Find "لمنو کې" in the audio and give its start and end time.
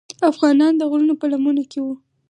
1.31-1.79